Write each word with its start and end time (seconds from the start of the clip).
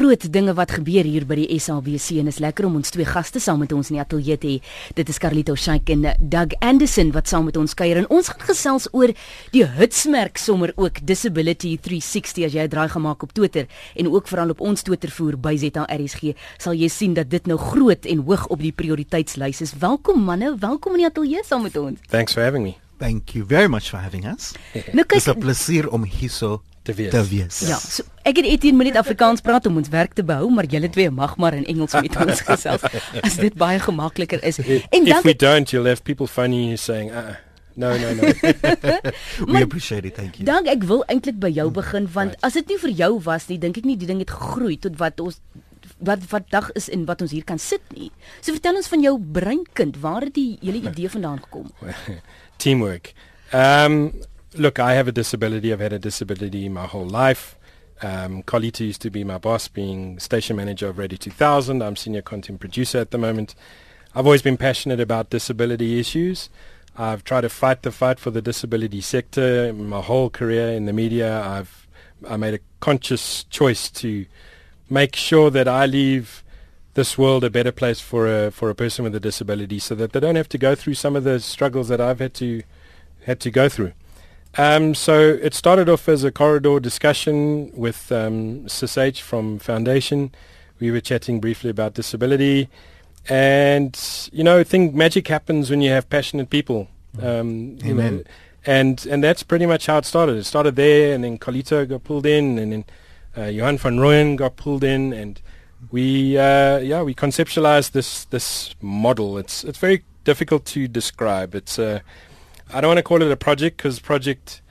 groot 0.00 0.22
dinge 0.32 0.54
wat 0.56 0.70
gebeur 0.72 1.04
hier 1.04 1.26
by 1.28 1.36
die 1.42 1.58
SABC 1.60 2.22
en 2.22 2.30
is 2.30 2.38
lekker 2.40 2.64
om 2.64 2.78
ons 2.78 2.92
twee 2.94 3.04
gaste 3.04 3.40
saam 3.42 3.58
met 3.60 3.72
ons 3.76 3.90
in 3.90 3.98
die 3.98 4.00
ateljee 4.00 4.38
te 4.40 4.48
hê. 4.48 4.70
Dit 4.96 5.10
is 5.12 5.18
Carlito 5.20 5.52
Shaik 5.60 5.90
en 5.92 6.06
Doug 6.32 6.54
Anderson 6.64 7.10
wat 7.12 7.28
saam 7.28 7.44
met 7.50 7.58
ons 7.60 7.76
kuier 7.76 8.00
en 8.00 8.08
ons 8.08 8.30
gaan 8.30 8.46
gesels 8.48 8.88
oor 8.96 9.12
die 9.52 9.66
hitsmerk 9.76 10.40
sommer 10.40 10.72
ook 10.80 11.02
Disability 11.04 11.74
360 11.84 12.48
as 12.48 12.56
jy 12.56 12.64
draai 12.72 12.88
gemaak 12.94 13.26
op 13.26 13.34
Twitter 13.36 13.68
en 13.92 14.08
ook 14.08 14.30
veral 14.32 14.54
op 14.54 14.64
ons 14.64 14.86
Twitter 14.88 15.12
voer 15.12 15.36
by 15.36 15.52
ZRSG 15.60 16.32
sal 16.56 16.80
jy 16.80 16.88
sien 16.88 17.18
dat 17.18 17.28
dit 17.28 17.50
nou 17.50 17.60
groot 17.60 18.08
en 18.08 18.24
hoog 18.24 18.48
op 18.48 18.64
die 18.64 18.72
prioriteitslys 18.72 19.60
is. 19.68 19.76
Welkom 19.84 20.24
manne, 20.24 20.54
welkom 20.64 20.96
in 20.96 21.04
die 21.04 21.10
ateljee 21.10 21.44
saam 21.44 21.68
met 21.68 21.76
ons. 21.76 22.00
Thanks 22.08 22.32
for 22.32 22.46
having 22.46 22.64
me. 22.64 22.78
Thank 23.00 23.36
you 23.36 23.44
very 23.44 23.68
much 23.68 23.92
for 23.92 24.00
having 24.00 24.24
us. 24.24 24.54
Nou 24.96 25.04
kyk, 25.04 25.20
Dis 25.20 25.28
'n 25.28 25.40
plesier 25.40 25.92
om 25.92 26.08
hierso 26.08 26.62
Te 26.82 26.94
wees. 26.96 27.10
te 27.12 27.20
wees. 27.28 27.58
Ja, 27.68 27.76
so 27.76 28.02
ek 28.24 28.36
het 28.40 28.46
18 28.46 28.76
minute 28.76 28.98
Afrikaans 28.98 29.40
praat 29.44 29.66
om 29.68 29.76
ons 29.76 29.88
werk 29.92 30.14
te 30.16 30.24
behou, 30.24 30.48
maar 30.50 30.64
julle 30.64 30.88
twee 30.90 31.10
mag 31.10 31.36
maar 31.36 31.54
in 31.54 31.66
Engels 31.68 31.92
met 31.92 32.16
ons 32.16 32.40
gesels 32.48 32.82
as 33.22 33.36
dit 33.36 33.54
baie 33.54 33.78
gemakliker 33.78 34.40
is. 34.44 34.58
En 34.64 35.04
if 35.04 35.12
dan 35.12 35.22
we 35.22 35.34
don't, 35.36 35.70
you'll 35.70 35.88
have 35.88 36.02
people 36.02 36.26
phoning 36.26 36.64
you 36.72 36.76
saying, 36.80 37.10
uh, 37.12 37.34
no, 37.76 37.92
no, 37.98 38.14
no. 38.14 38.22
We 38.32 39.52
Maar- 39.52 39.62
appreciate 39.62 40.06
it. 40.08 40.14
Thank 40.14 40.34
you. 40.40 40.44
dan 40.48 40.66
ek 40.66 40.82
wil 40.88 41.04
eintlik 41.12 41.36
by 41.38 41.50
jou 41.52 41.68
begin 41.70 42.08
want 42.12 42.36
as 42.40 42.56
dit 42.56 42.66
nie 42.72 42.78
vir 42.78 42.90
jou 43.04 43.10
was 43.28 43.46
nie, 43.52 43.58
dink 43.60 43.76
ek 43.76 43.84
nie 43.84 43.96
die 44.00 44.08
ding 44.08 44.18
het 44.24 44.30
gegroei 44.32 44.78
tot 44.80 44.96
wat 44.98 45.20
ons 45.20 45.40
wat 46.00 46.24
wat 46.32 46.48
dag 46.48 46.70
is 46.80 46.88
en 46.88 47.04
wat 47.04 47.20
ons 47.20 47.30
hier 47.36 47.44
kan 47.44 47.58
sit 47.60 47.82
nie. 47.92 48.08
So 48.40 48.56
vertel 48.56 48.80
ons 48.80 48.88
van 48.88 49.02
jou 49.04 49.18
breinkind, 49.20 50.00
waar 50.00 50.24
het 50.24 50.32
die 50.34 50.56
hele 50.64 50.80
idee 50.88 51.10
vandaan 51.12 51.42
gekom? 51.44 51.68
Teamwork. 52.62 53.12
Um, 53.52 54.12
look, 54.54 54.78
I 54.78 54.94
have 54.94 55.08
a 55.08 55.12
disability. 55.12 55.72
I've 55.72 55.80
had 55.80 55.92
a 55.92 55.98
disability 55.98 56.68
my 56.68 56.86
whole 56.86 57.06
life. 57.06 57.56
Um, 58.02 58.42
Carlito 58.42 58.80
used 58.80 59.02
to 59.02 59.10
be 59.10 59.24
my 59.24 59.38
boss, 59.38 59.68
being 59.68 60.18
station 60.18 60.56
manager 60.56 60.88
of 60.88 60.98
Radio 60.98 61.18
2000. 61.18 61.82
I'm 61.82 61.96
senior 61.96 62.22
content 62.22 62.60
producer 62.60 62.98
at 62.98 63.10
the 63.10 63.18
moment. 63.18 63.54
I've 64.14 64.26
always 64.26 64.42
been 64.42 64.56
passionate 64.56 65.00
about 65.00 65.30
disability 65.30 66.00
issues. 66.00 66.48
I've 66.96 67.22
tried 67.24 67.42
to 67.42 67.48
fight 67.48 67.82
the 67.82 67.92
fight 67.92 68.18
for 68.18 68.30
the 68.30 68.42
disability 68.42 69.00
sector 69.00 69.72
my 69.72 70.00
whole 70.00 70.30
career 70.30 70.68
in 70.68 70.86
the 70.86 70.92
media. 70.92 71.40
I've 71.42 71.86
I 72.28 72.36
made 72.36 72.54
a 72.54 72.58
conscious 72.80 73.44
choice 73.44 73.88
to 73.90 74.26
make 74.90 75.16
sure 75.16 75.50
that 75.50 75.68
I 75.68 75.86
leave 75.86 76.42
this 76.94 77.16
world 77.16 77.44
a 77.44 77.50
better 77.50 77.72
place 77.72 78.00
for 78.00 78.26
a 78.26 78.50
for 78.50 78.68
a 78.68 78.74
person 78.74 79.04
with 79.04 79.14
a 79.14 79.20
disability, 79.20 79.78
so 79.78 79.94
that 79.94 80.12
they 80.12 80.20
don't 80.20 80.34
have 80.34 80.48
to 80.50 80.58
go 80.58 80.74
through 80.74 80.94
some 80.94 81.16
of 81.16 81.24
the 81.24 81.38
struggles 81.40 81.88
that 81.88 82.00
I've 82.00 82.18
had 82.18 82.34
to 82.34 82.62
had 83.24 83.40
to 83.40 83.50
go 83.50 83.68
through. 83.68 83.92
Um, 84.58 84.94
so 84.94 85.20
it 85.20 85.54
started 85.54 85.88
off 85.88 86.08
as 86.08 86.24
a 86.24 86.32
corridor 86.32 86.80
discussion 86.80 87.70
with 87.72 88.10
um, 88.10 88.66
from 88.68 89.58
Foundation. 89.58 90.32
We 90.80 90.90
were 90.90 91.00
chatting 91.00 91.40
briefly 91.40 91.70
about 91.70 91.94
disability, 91.94 92.68
and 93.28 93.98
you 94.32 94.42
know, 94.42 94.58
I 94.58 94.64
think 94.64 94.94
magic 94.94 95.28
happens 95.28 95.70
when 95.70 95.80
you 95.80 95.90
have 95.90 96.08
passionate 96.10 96.50
people. 96.50 96.88
Um, 97.20 97.76
you 97.82 97.94
know, 97.94 98.02
Amen. 98.02 98.24
and 98.66 99.06
and 99.06 99.22
that's 99.22 99.42
pretty 99.42 99.66
much 99.66 99.86
how 99.86 99.98
it 99.98 100.04
started. 100.04 100.36
It 100.36 100.44
started 100.44 100.76
there, 100.76 101.14
and 101.14 101.22
then 101.22 101.38
Carlito 101.38 101.88
got 101.88 102.02
pulled 102.04 102.26
in, 102.26 102.58
and 102.58 102.72
then 102.72 102.84
uh, 103.36 103.44
Johan 103.44 103.78
van 103.78 103.98
Rooyen 103.98 104.36
got 104.36 104.56
pulled 104.56 104.82
in, 104.82 105.12
and 105.12 105.40
we 105.90 106.36
uh, 106.36 106.78
yeah 106.78 107.02
we 107.02 107.14
conceptualized 107.14 107.92
this 107.92 108.24
this 108.26 108.74
model. 108.80 109.38
It's 109.38 109.62
it's 109.64 109.78
very 109.78 110.02
difficult 110.24 110.64
to 110.66 110.88
describe. 110.88 111.54
It's 111.54 111.78
a 111.78 112.02
I 112.72 112.80
don't 112.80 112.88
want 112.88 112.98
to 112.98 113.02
call 113.02 113.22
it 113.22 113.30
a 113.30 113.36
project 113.36 113.76
because 113.76 114.00
project 114.00 114.62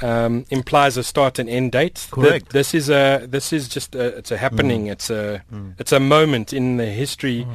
um, 0.00 0.44
implies 0.50 0.96
a 0.96 1.02
start 1.02 1.38
and 1.38 1.48
end 1.48 1.72
date. 1.72 2.06
Correct. 2.10 2.50
this 2.50 2.74
is 2.74 2.88
a 2.90 3.26
this 3.30 3.52
is 3.52 3.68
just 3.68 3.94
a, 3.94 4.16
it's 4.18 4.30
a 4.30 4.36
happening. 4.36 4.86
It's 4.86 5.10
a 5.10 5.42
Mm. 5.52 5.74
it's 5.78 5.92
a 5.92 6.00
moment 6.00 6.52
in 6.52 6.76
the 6.76 6.86
history 6.86 7.46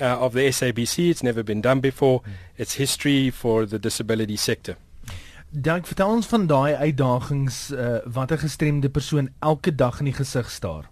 uh, 0.00 0.24
of 0.24 0.32
the 0.32 0.40
SABC. 0.48 1.10
It's 1.10 1.22
never 1.22 1.42
been 1.42 1.60
done 1.60 1.80
before. 1.80 2.22
It's 2.56 2.74
history 2.74 3.30
for 3.30 3.66
the 3.66 3.78
disability 3.78 4.36
sector. 4.36 4.76
Dank 5.50 5.86
vertel 5.86 6.08
ons 6.10 6.26
van 6.26 6.46
daai 6.46 6.74
uitdagings 6.74 7.70
uh, 7.72 7.98
wat 8.14 8.30
'n 8.32 8.38
gestremde 8.38 8.88
persoon 8.88 9.28
elke 9.40 9.74
dag 9.74 9.98
in 9.98 10.04
die 10.04 10.14
gesig 10.14 10.50
staar. 10.50 10.88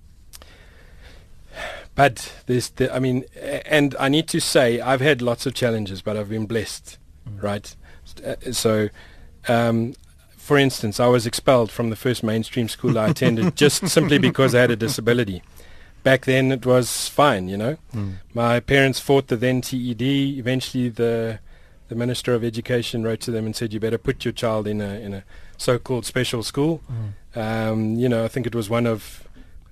But 1.94 2.32
there's, 2.47 2.69
the, 2.71 2.94
I 2.94 2.98
mean, 2.98 3.25
and 3.66 3.94
I 3.98 4.09
need 4.09 4.28
to 4.28 4.41
say, 4.41 4.81
I've 4.81 5.00
had 5.00 5.21
lots 5.21 5.47
of 5.47 5.54
challenges, 5.54 6.03
but 6.03 6.16
I've 6.16 6.28
been 6.28 6.47
blessed, 6.47 6.98
right? 7.42 7.77
Uh, 8.25 8.53
So, 8.53 8.88
um, 9.48 9.94
for 10.37 10.59
instance, 10.59 10.98
I 10.98 11.06
was 11.06 11.26
expelled 11.26 11.71
from 11.71 11.91
the 11.91 11.97
first 11.97 12.22
mainstream 12.22 12.69
school 12.69 12.98
I 12.98 13.09
attended 13.10 13.56
just 13.65 13.88
simply 13.88 14.19
because 14.19 14.54
I 14.54 14.60
had 14.60 14.71
a 14.71 14.76
disability. 14.76 15.43
Back 16.03 16.25
then, 16.25 16.50
it 16.50 16.65
was 16.65 17.09
fine, 17.09 17.48
you 17.48 17.56
know. 17.56 17.76
Mm. 17.94 18.15
My 18.34 18.59
parents 18.60 19.00
fought 19.00 19.28
the 19.28 19.37
then 19.37 19.60
TED. 19.60 20.03
Eventually, 20.03 20.88
the 20.88 21.38
the 21.88 21.94
Minister 21.94 22.34
of 22.34 22.43
Education 22.44 23.03
wrote 23.03 23.21
to 23.21 23.31
them 23.31 23.44
and 23.47 23.54
said, 23.54 23.72
"You 23.75 23.81
better 23.81 23.98
put 23.98 24.25
your 24.25 24.32
child 24.32 24.66
in 24.66 24.81
a 24.81 24.94
in 24.94 25.12
a 25.12 25.25
so-called 25.59 26.06
special 26.06 26.42
school." 26.42 26.81
Um, 27.34 27.97
you 27.97 28.09
know, 28.09 28.25
I 28.25 28.28
think 28.28 28.47
it 28.47 28.54
was 28.54 28.71
one 28.71 28.87
of 28.87 29.28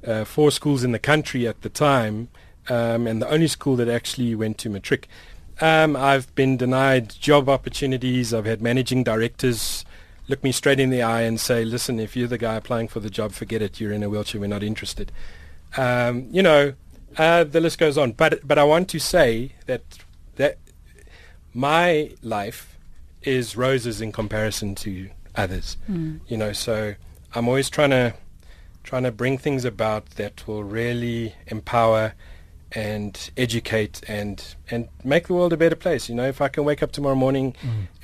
uh, 0.07 0.25
four 0.25 0.51
schools 0.51 0.85
in 0.85 0.93
the 0.93 0.99
country 0.99 1.49
at 1.49 1.63
the 1.63 1.69
time, 1.71 2.29
um, 2.69 3.07
and 3.07 3.23
the 3.23 3.29
only 3.31 3.49
school 3.49 3.77
that 3.77 3.89
actually 3.89 4.35
went 4.35 4.59
to 4.59 4.69
matric. 4.69 5.09
Um, 5.61 5.97
I've 5.97 6.33
been 6.35 6.57
denied 6.57 7.11
job 7.11 7.49
opportunities. 7.49 8.33
I've 8.33 8.47
had 8.47 8.63
managing 8.63 9.05
directors 9.05 9.85
look 10.29 10.45
me 10.45 10.53
straight 10.53 10.79
in 10.79 10.91
the 10.91 11.03
eye 11.03 11.23
and 11.23 11.41
say, 11.41 11.65
"Listen, 11.65 11.99
if 11.99 12.17
you're 12.17 12.29
the 12.29 12.39
guy 12.39 12.55
applying 12.57 12.89
for 12.89 13.01
the 13.01 13.11
job, 13.11 13.33
forget 13.33 13.63
it. 13.63 13.81
You're 13.81 13.93
in 13.93 14.03
a 14.03 14.09
wheelchair. 14.09 14.41
We're 14.41 14.47
not 14.47 14.63
interested." 14.63 15.11
Um, 15.77 16.29
you 16.31 16.43
know, 16.43 16.75
uh, 17.17 17.45
the 17.45 17.61
list 17.61 17.79
goes 17.79 17.99
on. 17.99 18.13
But 18.13 18.47
but 18.47 18.59
I 18.59 18.65
want 18.65 18.89
to 18.91 18.99
say 18.99 19.53
that 19.67 19.83
that 20.37 20.59
my 21.55 22.13
life 22.23 22.77
is 23.23 23.57
roses 23.57 24.01
in 24.01 24.13
comparison 24.13 24.75
to 24.77 25.11
others. 25.35 25.77
You 26.29 26.37
know, 26.37 26.53
so 26.53 26.95
I'm 27.35 27.49
always 27.49 27.69
trying 27.71 27.91
to 27.91 28.15
trying 28.85 29.03
to 29.03 29.13
bring 29.13 29.39
things 29.39 29.65
about 29.65 30.11
that 30.11 30.47
will 30.47 30.65
really 30.65 31.35
empower 31.49 32.15
and 32.73 33.31
educate 33.37 34.03
and 34.09 34.55
and 34.71 34.89
make 35.05 35.27
the 35.27 35.35
world 35.35 35.53
a 35.53 35.57
better 35.57 35.77
place. 35.77 36.09
You 36.09 36.15
know, 36.15 36.29
if 36.29 36.41
I 36.41 36.49
can 36.49 36.65
wake 36.65 36.83
up 36.83 36.93
tomorrow 36.93 37.17
morning 37.17 37.55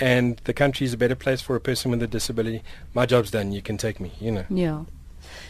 and 0.01 0.41
the 0.45 0.53
country 0.53 0.87
is 0.87 0.93
a 0.93 0.97
better 0.97 1.17
place 1.17 1.43
for 1.43 1.57
a 1.57 1.61
person 1.61 1.91
with 1.91 2.03
a 2.03 2.07
disability, 2.07 2.63
my 2.95 3.07
job's 3.07 3.31
done. 3.31 3.53
You 3.53 3.63
can 3.63 3.77
take 3.77 4.01
me. 4.01 4.13
You 4.21 4.33
know. 4.33 4.45
Ja. 4.49 4.85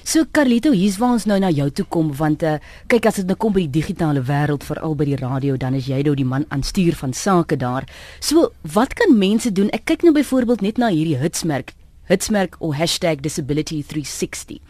So 0.05 0.25
Carlito, 0.25 0.73
hier's 0.73 0.99
waar 1.01 1.13
ons 1.17 1.25
nou 1.25 1.39
na 1.41 1.51
jou 1.51 1.71
toe 1.71 1.87
kom 1.89 2.11
want 2.19 2.43
uh, 2.45 2.59
kyk 2.93 3.07
as 3.09 3.17
dit 3.21 3.27
nou 3.31 3.37
kom 3.41 3.55
by 3.55 3.65
die 3.65 3.81
digitale 3.81 4.23
wêreld 4.29 4.65
veral 4.67 4.95
by 4.99 5.07
die 5.09 5.17
radio 5.21 5.57
dan 5.61 5.75
is 5.79 5.89
jy 5.89 6.03
nou 6.07 6.15
die 6.19 6.29
man 6.29 6.45
aan 6.55 6.63
stuur 6.63 6.95
van 7.01 7.13
sake 7.17 7.57
daar. 7.61 7.89
So 8.21 8.53
wat 8.75 8.95
kan 8.99 9.17
mense 9.19 9.53
doen? 9.53 9.71
Ek 9.73 9.85
kyk 9.89 10.03
nou 10.05 10.15
byvoorbeeld 10.17 10.61
net 10.67 10.79
na 10.79 10.89
hierdie 10.93 11.19
hitsmerk, 11.21 11.73
hitsmerk 12.11 12.57
of 12.61 12.77
#disability360. 12.77 14.61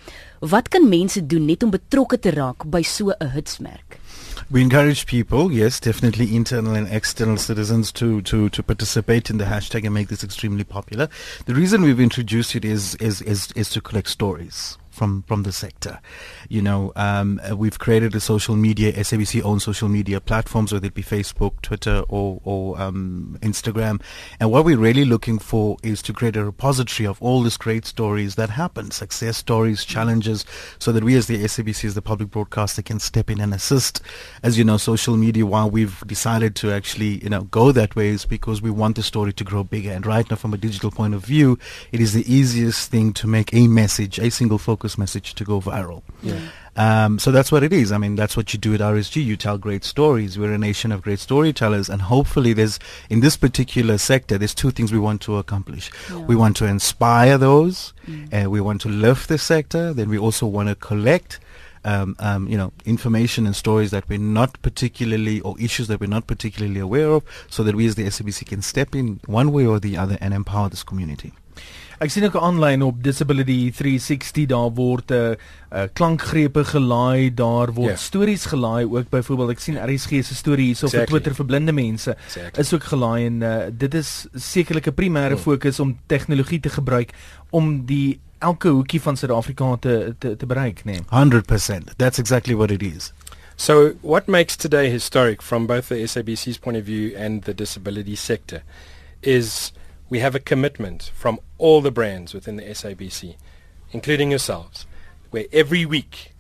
Wat 0.41 0.69
kan 0.69 0.89
mense 0.89 1.27
doen 1.27 1.45
net 1.47 1.63
om 1.63 1.71
betrokke 1.71 2.19
te 2.19 2.31
raak 2.31 2.65
by 2.71 2.83
so 2.83 3.11
'n 3.11 3.31
hitsmerk? 3.35 3.99
We 4.51 4.61
encourage 4.61 5.07
people, 5.07 5.51
yes, 5.51 5.81
definitely 5.81 6.37
internal 6.37 6.75
and 6.75 6.87
external 6.89 7.39
citizens 7.39 7.91
to, 7.93 8.21
to, 8.23 8.51
to 8.51 8.63
participate 8.63 9.31
in 9.31 9.39
the 9.39 9.45
hashtag 9.45 9.85
and 9.85 9.95
make 9.95 10.09
this 10.09 10.23
extremely 10.23 10.65
popular. 10.65 11.09
The 11.47 11.55
reason 11.55 11.81
we've 11.81 11.99
introduced 11.99 12.55
it 12.55 12.65
is 12.65 12.95
is, 12.97 13.23
is, 13.23 13.53
is 13.53 13.71
to 13.71 13.81
collect 13.81 14.09
stories 14.09 14.77
from, 14.95 15.23
from 15.23 15.43
the 15.43 15.53
sector. 15.53 16.01
You 16.49 16.63
know, 16.63 16.93
um, 16.97 17.41
uh, 17.49 17.57
we've 17.57 17.79
created 17.79 18.15
a 18.15 18.21
social 18.21 18.57
media, 18.57 18.93
SABC 18.93 19.45
owned 19.45 19.63
social 19.63 19.89
media 19.89 20.21
platforms, 20.21 20.73
whether 20.73 20.87
it 20.87 20.95
be 20.95 21.03
Facebook, 21.03 21.61
Twitter, 21.63 22.05
or, 22.09 22.41
or 22.45 22.81
um, 22.81 23.39
Instagram. 23.43 24.01
And 24.41 24.51
what 24.51 24.65
we're 24.65 24.79
really 24.79 25.05
looking 25.05 25.39
for 25.39 25.77
is 25.83 26.03
to 26.03 26.13
create 26.13 26.37
a 26.37 26.45
repository 26.45 27.07
of 27.07 27.21
all 27.21 27.43
these 27.43 27.57
great 27.57 27.87
stories 27.87 28.37
that 28.37 28.51
happen, 28.51 28.91
success 28.91 29.37
stories, 29.37 29.85
challenges, 29.85 30.45
so 30.79 30.93
that 30.93 31.05
we 31.05 31.17
as 31.17 31.27
the 31.27 31.43
SABC, 31.43 31.85
as 31.85 31.95
the 31.95 32.03
public 32.03 32.31
broadcaster, 32.31 32.83
can 32.83 33.01
step 33.01 33.31
in 33.31 33.41
and 33.41 33.53
assist. 33.53 34.01
As 34.43 34.57
you 34.59 34.65
know, 34.65 34.77
social 34.77 35.17
media, 35.17 35.47
why 35.47 35.65
we've 35.65 36.03
decided 36.07 36.55
to 36.57 36.71
actually, 36.71 37.23
you 37.23 37.31
know, 37.31 37.43
go 37.43 37.73
that 37.73 37.97
way 37.97 38.09
is 38.09 38.25
because 38.25 38.63
we 38.63 38.71
want 38.71 38.97
the 38.97 39.03
story 39.03 39.33
to 39.33 39.45
grow 39.45 39.65
bigger. 39.65 39.91
And 39.91 40.07
right 40.07 40.29
now, 40.31 40.37
from 40.37 40.55
a 40.55 40.59
digital 40.59 40.91
point 40.91 41.15
of 41.15 41.25
view, 41.25 41.59
it 41.93 42.01
is 42.01 42.13
the 42.13 42.33
easiest 42.33 42.91
thing 42.91 43.13
to 43.15 43.27
make 43.27 43.53
a 43.55 43.67
message, 43.67 44.19
a 44.19 44.31
single 44.31 44.59
focus 44.59 44.84
message 44.99 45.35
to 45.35 45.45
go 45.45 45.61
viral. 45.61 46.03
Yeah. 46.23 46.39
Um, 46.77 47.19
so 47.19 47.31
that's 47.31 47.53
what 47.53 47.63
it 47.63 47.73
is. 47.73 47.93
I 47.93 47.99
mean, 47.99 48.17
that's 48.17 48.37
what 48.37 48.53
you 48.53 48.59
do 48.59 48.75
at 48.75 48.81
RSG. 48.81 49.25
You 49.25 49.37
tell 49.37 49.59
great 49.59 49.85
stories. 49.85 50.39
We're 50.39 50.53
a 50.53 50.59
nation 50.59 50.93
of 50.93 51.03
great 51.03 51.21
storytellers, 51.21 51.89
and 51.89 52.03
hopefully, 52.03 52.53
there's 52.53 52.79
in 53.09 53.21
this 53.21 53.37
particular 53.37 53.99
sector, 53.99 54.39
there's 54.39 54.55
two 54.55 54.71
things 54.71 54.93
we 54.93 54.99
want 54.99 55.21
to 55.23 55.37
accomplish. 55.37 55.91
We 56.27 56.37
want 56.37 56.57
to 56.59 56.67
inspire 56.67 57.39
those, 57.39 57.93
and 58.33 58.51
we 58.51 58.61
want 58.61 58.81
to 58.83 58.89
lift 58.89 59.29
the 59.29 59.39
sector. 59.39 59.93
Then 59.93 60.09
we 60.09 60.19
also 60.19 60.47
want 60.47 60.69
to 60.69 60.75
collect. 60.75 61.41
Um, 61.87 62.17
um, 62.19 62.49
you 62.49 62.57
know, 62.57 62.73
information 62.87 63.45
and 63.45 63.55
stories 63.55 63.91
that 63.91 64.09
we're 64.09 64.19
not 64.19 64.57
particularly, 64.63 65.43
or 65.43 65.55
issues 65.61 65.87
that 65.89 66.01
we're 66.01 66.07
not 66.07 66.27
particularly 66.27 66.81
aware 66.81 67.11
of, 67.11 67.25
so 67.51 67.63
that 67.63 67.75
we 67.75 67.85
as 67.87 67.95
the 67.95 68.05
SABC 68.05 68.47
can 68.47 68.63
step 68.63 68.95
in 68.95 69.21
one 69.27 69.53
way 69.53 69.67
or 69.67 69.79
the 69.79 69.99
other 69.99 70.17
and 70.23 70.33
empower 70.33 70.71
this 70.71 70.83
community. 70.83 71.35
Ek 72.03 72.11
sien 72.11 72.25
ook 72.27 72.37
aanlyn 72.37 72.83
op 72.83 73.03
Disability 73.03 73.71
360 73.73 74.49
daar 74.51 74.73
word 74.75 75.11
'n 75.11 75.15
uh, 75.15 75.31
uh, 75.73 75.85
klankgrepe 75.93 76.65
gelaai, 76.65 77.35
daar 77.35 77.73
word 77.73 77.95
yeah. 77.95 77.99
Ja. 77.99 78.03
stories 78.03 78.45
gelaai 78.45 78.85
ook 78.85 79.09
byvoorbeeld 79.09 79.51
ek 79.51 79.61
sien 79.61 79.79
RSG 79.79 80.25
se 80.25 80.35
storie 80.35 80.67
hierso 80.67 80.87
exactly. 80.87 80.99
vir 80.99 81.07
Twitter 81.07 81.35
vir 81.35 81.47
blinde 81.47 81.73
mense 81.73 82.11
exactly. 82.11 82.63
is 82.63 82.73
ook 82.73 82.85
gelaai 82.85 83.27
en 83.27 83.43
uh, 83.43 83.55
dit 83.71 83.95
is 83.95 84.27
sekerlik 84.35 84.87
'n 84.87 84.95
primêre 84.95 85.35
oh. 85.35 85.41
fokus 85.41 85.81
om 85.81 85.99
tegnologie 86.07 86.61
te 86.61 86.69
gebruik 86.69 87.15
om 87.51 87.87
die 87.87 88.21
elke 88.39 88.69
hoekie 88.69 89.01
van 89.01 89.17
Suid-Afrika 89.17 89.77
te, 89.81 90.15
te 90.19 90.37
te 90.37 90.47
bereik, 90.47 90.85
nee. 90.85 91.01
100%. 91.09 91.97
That's 91.97 92.19
exactly 92.19 92.55
what 92.55 92.71
it 92.71 92.83
is. 92.83 93.13
So 93.57 93.93
what 94.01 94.27
makes 94.27 94.57
today 94.57 94.91
historic 94.91 95.43
from 95.43 95.67
both 95.67 95.89
the 95.89 96.07
SABC's 96.07 96.59
point 96.59 96.77
of 96.77 96.85
view 96.85 97.17
and 97.17 97.45
the 97.45 97.55
disability 97.55 98.17
sector 98.17 98.63
is 99.21 99.73
we 100.11 100.19
have 100.21 100.35
a 100.35 100.41
commitment 100.41 101.11
from 101.15 101.41
all 101.59 101.81
the 101.81 101.91
brands 101.91 102.35
within 102.35 102.57
the 102.57 102.63
SABC, 102.63 103.37
including 103.93 104.31
yourselves, 104.31 104.87
where 105.31 105.47
every 105.53 105.87
week 105.87 106.33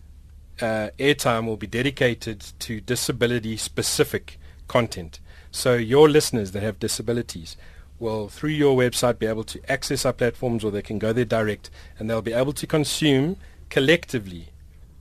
uh, 0.61 0.90
airtime 0.99 1.46
will 1.46 1.56
be 1.56 1.66
dedicated 1.66 2.40
to 2.61 2.81
disability-specific 2.81 4.38
content. 4.69 5.20
So 5.50 5.75
your 5.75 6.08
listeners 6.08 6.52
that 6.52 6.62
have 6.62 6.78
disabilities 6.78 7.56
will, 7.99 8.28
through 8.28 8.50
your 8.50 8.76
website, 8.76 9.19
be 9.19 9.26
able 9.26 9.44
to 9.44 9.61
access 9.70 10.05
our 10.05 10.12
platforms 10.12 10.64
or 10.64 10.70
they 10.70 10.82
can 10.82 10.99
go 10.99 11.12
there 11.12 11.25
direct 11.25 11.70
and 11.99 12.08
they'll 12.08 12.22
be 12.22 12.32
able 12.32 12.52
to 12.52 12.66
consume 12.66 13.37
collectively 13.70 14.49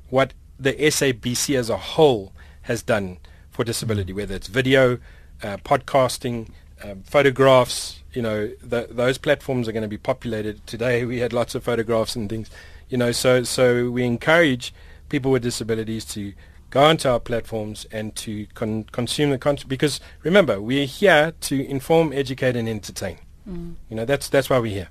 what 0.10 0.34
the 0.60 0.74
SABC 0.74 1.56
as 1.58 1.70
a 1.70 1.78
whole 1.78 2.34
has 2.64 2.82
done 2.82 3.18
for 3.52 3.64
disability, 3.64 4.14
whether 4.14 4.36
it's 4.36 4.48
video, 4.48 5.00
uh, 5.42 5.58
podcasting, 5.58 6.50
um, 6.84 7.04
photographs, 7.04 8.03
you 8.14 8.22
know, 8.22 8.52
the, 8.62 8.88
those 8.90 9.18
platforms 9.18 9.68
are 9.68 9.72
going 9.72 9.84
to 9.84 9.88
be 9.90 9.98
populated. 9.98 10.66
Today 10.68 11.06
we 11.06 11.20
had 11.20 11.34
lots 11.34 11.56
of 11.56 11.64
photographs 11.64 12.16
and 12.16 12.30
things, 12.30 12.50
you 12.90 12.98
know, 12.98 13.12
so, 13.12 13.44
so 13.44 13.90
we 13.90 14.04
encourage 14.04 14.74
people 15.10 15.32
with 15.32 15.44
disabilities 15.44 16.06
to 16.06 16.34
go 16.70 16.84
onto 16.84 17.08
our 17.08 17.20
platforms 17.20 17.86
and 17.92 18.16
to 18.16 18.48
con- 18.56 18.86
consume 18.86 19.30
the 19.30 19.38
content 19.38 19.70
because 19.70 20.00
remember, 20.24 20.60
we're 20.62 20.86
here 20.86 21.34
to 21.42 21.66
inform, 21.68 22.12
educate 22.14 22.56
and 22.56 22.68
entertain. 22.68 23.20
Mm. 23.48 23.76
You 23.90 23.96
know, 23.96 24.06
that's, 24.06 24.30
that's 24.30 24.50
why 24.50 24.60
we're 24.60 24.74
here. 24.74 24.90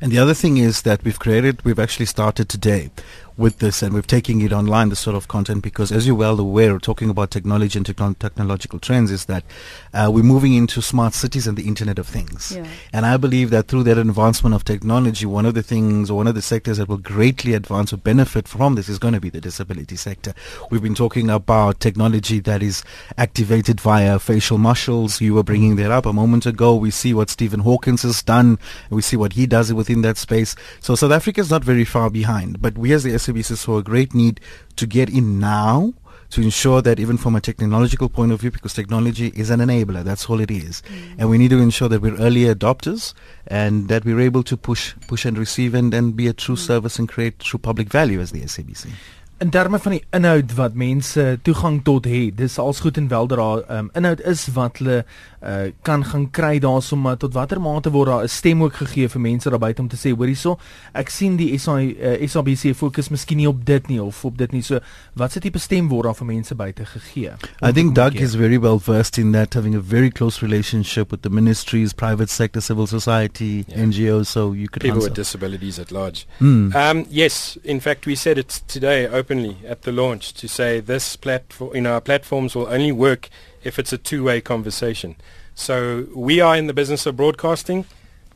And 0.00 0.12
the 0.12 0.18
other 0.18 0.34
thing 0.34 0.58
is 0.58 0.82
that 0.82 1.02
we've 1.04 1.18
created, 1.18 1.64
we've 1.64 1.78
actually 1.78 2.06
started 2.06 2.48
today 2.48 2.90
with 3.36 3.58
this 3.58 3.82
and 3.82 3.92
we're 3.92 4.02
taking 4.02 4.40
it 4.40 4.52
online, 4.52 4.88
this 4.88 5.00
sort 5.00 5.16
of 5.16 5.28
content, 5.28 5.62
because 5.62 5.92
as 5.92 6.06
you're 6.06 6.16
well 6.16 6.40
aware, 6.40 6.78
talking 6.78 7.10
about 7.10 7.30
technology 7.30 7.78
and 7.78 7.84
techno- 7.84 8.14
technological 8.14 8.78
trends 8.78 9.10
is 9.10 9.26
that 9.26 9.44
uh, 9.92 10.10
we're 10.12 10.24
moving 10.24 10.54
into 10.54 10.80
smart 10.80 11.12
cities 11.12 11.46
and 11.46 11.56
the 11.56 11.66
Internet 11.66 11.98
of 11.98 12.06
Things. 12.06 12.52
Yeah. 12.56 12.66
And 12.92 13.04
I 13.04 13.16
believe 13.16 13.50
that 13.50 13.68
through 13.68 13.82
that 13.84 13.98
advancement 13.98 14.54
of 14.54 14.64
technology, 14.64 15.26
one 15.26 15.44
of 15.44 15.54
the 15.54 15.62
things 15.62 16.10
or 16.10 16.16
one 16.16 16.26
of 16.26 16.34
the 16.34 16.42
sectors 16.42 16.78
that 16.78 16.88
will 16.88 16.96
greatly 16.96 17.54
advance 17.54 17.92
or 17.92 17.98
benefit 17.98 18.48
from 18.48 18.74
this 18.74 18.88
is 18.88 18.98
going 18.98 19.14
to 19.14 19.20
be 19.20 19.30
the 19.30 19.40
disability 19.40 19.96
sector. 19.96 20.32
We've 20.70 20.82
been 20.82 20.94
talking 20.94 21.28
about 21.28 21.80
technology 21.80 22.40
that 22.40 22.62
is 22.62 22.82
activated 23.18 23.80
via 23.80 24.18
facial 24.18 24.58
muscles. 24.58 25.20
You 25.20 25.34
were 25.34 25.42
bringing 25.42 25.76
that 25.76 25.90
up 25.90 26.06
a 26.06 26.12
moment 26.12 26.46
ago. 26.46 26.74
We 26.74 26.90
see 26.90 27.12
what 27.12 27.30
Stephen 27.30 27.60
Hawkins 27.60 28.02
has 28.02 28.22
done. 28.22 28.58
And 28.88 28.96
we 28.96 29.02
see 29.02 29.16
what 29.16 29.34
he 29.34 29.46
does 29.46 29.72
within 29.72 30.02
that 30.02 30.16
space. 30.16 30.56
So 30.80 30.94
South 30.94 31.12
Africa 31.12 31.40
is 31.40 31.50
not 31.50 31.64
very 31.64 31.84
far 31.84 32.08
behind, 32.08 32.62
but 32.62 32.78
we 32.78 32.92
as 32.92 33.02
the 33.02 33.25
services 33.26 33.60
saw 33.60 33.78
a 33.78 33.82
great 33.82 34.14
need 34.14 34.40
to 34.76 34.86
get 34.86 35.08
in 35.10 35.38
now 35.38 35.92
to 36.30 36.42
ensure 36.42 36.82
that 36.82 36.98
even 36.98 37.16
from 37.16 37.36
a 37.36 37.40
technological 37.40 38.08
point 38.08 38.32
of 38.32 38.40
view, 38.40 38.50
because 38.50 38.74
technology 38.74 39.32
is 39.36 39.50
an 39.50 39.60
enabler, 39.60 40.02
that's 40.02 40.28
all 40.28 40.40
it 40.40 40.50
is. 40.50 40.82
Mm. 40.82 41.14
And 41.18 41.30
we 41.30 41.38
need 41.38 41.50
to 41.50 41.58
ensure 41.58 41.88
that 41.88 42.02
we're 42.02 42.16
early 42.16 42.42
adopters 42.42 43.14
and 43.46 43.88
that 43.88 44.04
we're 44.04 44.20
able 44.20 44.42
to 44.44 44.56
push 44.56 44.94
push 45.06 45.24
and 45.24 45.38
receive 45.38 45.74
and, 45.74 45.94
and 45.94 46.16
be 46.16 46.26
a 46.26 46.32
true 46.32 46.56
mm. 46.56 46.58
service 46.58 46.98
and 46.98 47.08
create 47.08 47.38
true 47.38 47.58
public 47.58 47.88
value 47.88 48.20
as 48.20 48.32
the 48.32 48.40
SABC. 48.42 48.90
In 49.38 49.50
terme 49.50 49.78
van 49.78 49.92
die 49.92 50.04
inhoud 50.16 50.54
wat 50.56 50.74
mense 50.74 51.38
toegang 51.44 51.82
tot 51.84 52.06
het, 52.08 52.38
dis 52.38 52.58
als 52.58 52.80
goed 52.80 52.96
en 52.96 53.08
wel 53.08 53.26
dat 53.26 53.38
daar 53.38 53.78
um, 53.78 53.90
inhoud 53.92 54.20
is 54.20 54.46
wat 54.56 54.78
hulle 54.78 55.04
uh, 55.46 55.72
kan 55.82 56.04
gaan 56.04 56.30
kry 56.30 56.58
daarsoom 56.58 57.00
maar 57.00 57.16
tot 57.16 57.34
watter 57.36 57.60
mate 57.60 57.90
word 57.90 58.08
daar 58.08 58.22
'n 58.24 58.28
stem 58.28 58.62
ook 58.62 58.74
gegee 58.74 59.08
vir 59.08 59.20
mense 59.20 59.50
daar 59.50 59.58
buite 59.58 59.80
om 59.82 59.88
te 59.88 59.96
sê 59.96 60.16
hoor 60.16 60.26
hierso 60.26 60.58
ek 60.92 61.08
sien 61.08 61.36
die 61.36 61.58
SA 61.58 61.78
uh, 61.80 62.28
SABC 62.28 62.74
fokus 62.74 63.08
miskien 63.08 63.36
nie 63.36 63.48
op 63.48 63.64
dit 63.66 63.88
nie 63.88 64.02
of 64.02 64.24
op 64.24 64.38
dit 64.38 64.52
nie 64.52 64.62
so 64.62 64.80
wat 65.14 65.32
se 65.32 65.40
tipe 65.40 65.58
stem 65.58 65.88
word 65.88 66.04
daar 66.04 66.14
vir 66.14 66.26
mense 66.26 66.54
buite 66.54 66.84
gegee 66.84 67.32
I 67.62 67.72
think 67.72 67.94
Doug 67.94 68.14
is 68.14 68.34
very 68.34 68.58
well 68.58 68.78
versed 68.78 69.18
in 69.18 69.32
that 69.32 69.54
having 69.54 69.76
a 69.76 69.80
very 69.80 70.10
close 70.10 70.42
relationship 70.42 71.10
with 71.10 71.22
the 71.22 71.30
ministries 71.30 71.92
private 71.92 72.30
sector 72.30 72.60
civil 72.62 72.86
society 72.86 73.64
yeah. 73.68 73.84
NGOs 73.86 74.26
so 74.26 74.52
you 74.52 74.68
could 74.68 74.82
people 74.82 74.96
answer. 74.96 75.10
with 75.10 75.16
disabilities 75.16 75.78
at 75.78 75.90
large 75.90 76.26
mm. 76.40 76.74
um, 76.74 77.04
yes 77.10 77.58
in 77.64 77.80
fact 77.80 78.06
we 78.06 78.14
said 78.14 78.38
it 78.38 78.62
today 78.66 79.06
openly 79.26 79.56
at 79.66 79.82
the 79.82 79.90
launch 79.90 80.32
to 80.32 80.46
say 80.46 80.78
this 80.78 81.16
platform 81.16 81.74
you 81.74 81.80
know 81.80 81.94
our 81.94 82.00
platforms 82.00 82.54
will 82.54 82.68
only 82.68 82.92
work 82.92 83.28
if 83.64 83.76
it's 83.76 83.92
a 83.92 83.98
two-way 83.98 84.40
conversation. 84.40 85.16
So 85.56 86.06
we 86.14 86.40
are 86.40 86.56
in 86.56 86.68
the 86.68 86.72
business 86.72 87.06
of 87.06 87.16
broadcasting. 87.16 87.84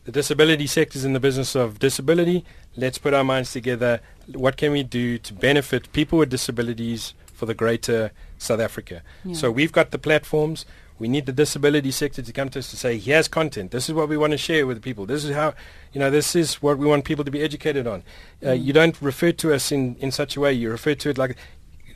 The 0.05 0.11
disability 0.11 0.67
sector 0.67 0.99
is 0.99 1.05
in 1.05 1.13
the 1.13 1.21
business 1.21 1.55
of 1.55 1.79
disability. 1.79 2.45
Let's 2.77 2.99
put 2.99 3.15
our 3.15 3.23
minds 3.23 3.53
together. 3.53 4.01
What 4.33 4.57
can 4.57 4.73
we 4.73 4.83
do 4.83 5.19
to 5.19 5.33
benefit 5.33 5.93
people 5.93 6.19
with 6.19 6.31
disabilities 6.31 7.15
for 7.33 7.47
the 7.47 7.55
greater 7.55 8.11
South 8.39 8.59
Africa? 8.59 9.03
Yeah. 9.25 9.35
So 9.35 9.53
we've 9.53 9.71
got 9.71 9.93
the 9.93 9.99
platforms. 9.99 10.67
We 11.01 11.09
need 11.09 11.25
the 11.25 11.33
disability 11.33 11.91
sector 11.91 12.21
to 12.21 12.33
come 12.33 12.51
to 12.51 12.59
us 12.59 12.71
to 12.71 12.77
say, 12.77 12.99
here's 12.99 13.27
content. 13.27 13.71
This 13.71 13.89
is 13.89 13.95
what 13.95 14.09
we 14.09 14.19
want 14.19 14.33
to 14.33 14.37
share 14.37 14.67
with 14.67 14.77
the 14.77 14.83
people. 14.83 15.07
This 15.07 15.25
is 15.25 15.35
how, 15.35 15.55
you 15.95 15.99
know, 15.99 16.11
this 16.11 16.37
is 16.37 16.63
what 16.63 16.77
we 16.77 16.87
want 16.87 17.07
people 17.07 17.25
to 17.25 17.31
be 17.31 17.43
educated 17.43 17.87
on. 17.87 18.03
Uh, 18.43 18.49
mm. 18.49 18.63
You 18.63 18.75
don't 18.75 19.01
refer 19.01 19.33
to 19.33 19.55
us 19.55 19.73
in, 19.73 19.97
in 19.97 20.13
such 20.13 20.37
a 20.37 20.41
way. 20.41 20.53
You 20.53 20.71
refer 20.71 20.95
to 20.95 21.09
it 21.09 21.17
like, 21.17 21.37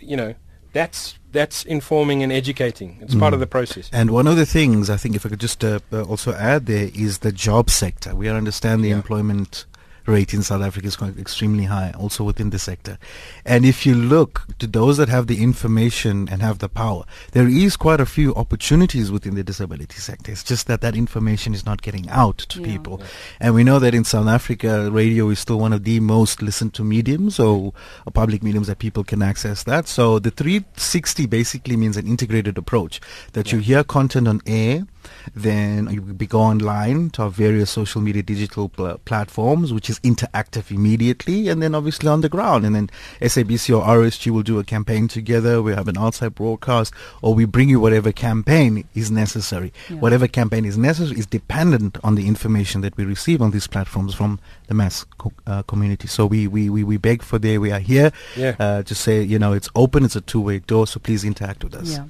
you 0.01 0.17
know, 0.17 0.35
that's 0.73 1.19
that's 1.33 1.65
informing 1.65 2.23
and 2.23 2.33
educating. 2.33 2.97
It's 3.03 3.15
mm. 3.15 3.21
part 3.21 3.35
of 3.35 3.41
the 3.41 3.47
process. 3.47 3.91
And 3.93 4.11
one 4.11 4.27
of 4.27 4.37
the 4.37 4.47
things 4.47 4.89
I 4.89 4.97
think, 4.97 5.15
if 5.15 5.27
I 5.27 5.29
could 5.29 5.41
just 5.41 5.63
uh, 5.63 5.81
uh, 5.93 6.03
also 6.03 6.33
add 6.33 6.65
there, 6.65 6.91
is 6.95 7.19
the 7.19 7.31
job 7.31 7.69
sector. 7.69 8.15
We 8.15 8.29
understand 8.29 8.83
the 8.83 8.89
yeah. 8.89 8.97
employment 8.97 9.67
rate 10.07 10.35
in 10.35 10.43
South 10.43 10.63
Africa 10.63 10.87
is 10.87 10.97
quite 10.97 11.19
extremely 11.19 11.65
high, 11.65 11.93
also 11.99 12.25
within 12.25 12.51
the 12.51 12.59
sector. 12.59 12.99
And 13.45 13.65
if 13.65 13.87
you 13.87 13.95
look 13.95 14.43
to 14.59 14.67
those 14.67 14.97
that 14.99 15.09
have 15.09 15.27
the 15.27 15.43
information 15.43 16.29
and 16.31 16.43
have 16.43 16.59
the 16.59 16.69
power, 16.69 17.05
there 17.33 17.49
is 17.49 17.77
quite 17.77 18.01
a 18.01 18.07
few 18.07 18.35
opportunities 18.35 19.11
within 19.11 19.35
the 19.35 19.45
disability 19.45 19.99
sector. 19.99 20.33
It's 20.33 20.45
just 20.45 20.67
that 20.67 20.81
that 20.83 20.97
information 20.97 21.55
is 21.55 21.65
not 21.65 21.83
getting 21.83 22.09
out 22.11 22.39
to 22.39 22.61
yeah. 22.61 22.67
people. 22.67 23.01
Yeah. 23.01 23.07
And 23.41 23.55
we 23.55 23.65
know 23.65 23.79
that 23.79 23.95
in 23.95 24.05
South 24.05 24.29
Africa, 24.29 24.91
radio 24.91 25.29
is 25.31 25.39
still 25.39 25.59
one 25.59 25.73
of 25.73 25.85
the 25.85 26.01
most 26.01 26.43
listened 26.43 26.75
to 26.75 26.85
mediums 26.85 27.39
or, 27.39 27.73
or 28.07 28.13
public 28.13 28.43
mediums 28.43 28.67
that 28.67 28.79
people 28.79 29.05
can 29.05 29.23
access 29.23 29.63
that. 29.65 29.89
So 29.89 30.19
the 30.19 30.31
360 30.31 31.27
basically 31.27 31.77
means 31.77 31.97
an 31.97 32.07
integrated 32.07 32.59
approach 32.59 33.01
that 33.33 33.49
yeah. 33.49 33.57
you 33.57 33.63
hear 33.63 33.85
content 33.85 34.29
on 34.29 34.41
air 34.47 34.87
then 35.35 35.89
you 35.91 36.03
will 36.03 36.15
go 36.15 36.41
online 36.41 37.11
to 37.11 37.23
our 37.23 37.31
various 37.31 37.71
social 37.71 38.01
media 38.01 38.23
digital 38.23 38.69
pl- 38.69 38.99
platforms, 39.05 39.73
which 39.73 39.91
is 39.91 40.01
interactive 40.01 40.71
immediately, 40.71 41.49
and 41.49 41.63
then 41.63 41.75
obviously 41.75 42.09
on 42.09 42.21
the 42.21 42.29
ground. 42.29 42.65
And 42.65 42.75
then 42.75 42.91
SABC 43.21 43.77
or 43.77 43.85
RSG 43.85 44.31
will 44.31 44.43
do 44.43 44.59
a 44.59 44.65
campaign 44.65 45.09
together. 45.09 45.63
We 45.63 45.75
have 45.75 45.89
an 45.89 45.99
outside 45.99 46.35
broadcast, 46.35 46.93
or 47.23 47.35
we 47.35 47.45
bring 47.45 47.69
you 47.69 47.81
whatever 47.81 48.13
campaign 48.13 48.87
is 48.95 49.11
necessary. 49.11 49.73
Yeah. 49.89 49.97
Whatever 49.97 50.29
campaign 50.29 50.65
is 50.65 50.77
necessary 50.77 51.19
is 51.19 51.27
dependent 51.27 51.99
on 52.03 52.15
the 52.15 52.27
information 52.27 52.81
that 52.83 52.97
we 52.97 53.05
receive 53.05 53.41
on 53.43 53.51
these 53.51 53.67
platforms 53.67 54.15
from 54.15 54.39
the 54.69 54.75
mass 54.75 55.05
co- 55.19 55.33
uh, 55.47 55.63
community. 55.63 56.09
So 56.09 56.27
we, 56.27 56.47
we, 56.47 56.71
we, 56.71 56.85
we 56.85 56.97
beg 56.97 57.23
for 57.23 57.39
there. 57.39 57.61
We 57.61 57.73
are 57.73 57.81
here 57.81 58.13
yeah. 58.37 58.55
uh, 58.59 58.83
to 58.83 58.95
say, 58.95 59.23
you 59.23 59.39
know, 59.39 59.53
it's 59.53 59.69
open. 59.75 60.05
It's 60.05 60.17
a 60.17 60.21
two-way 60.21 60.61
door. 60.61 60.87
So 60.87 61.01
please 61.01 61.25
interact 61.25 61.65
with 61.65 61.75
us. 61.75 61.95
Ja. 61.95 62.05